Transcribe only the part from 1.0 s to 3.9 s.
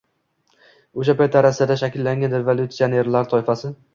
–o‘sha paytda Rossiyada shakllangan «revolyutsionerlar» toifasi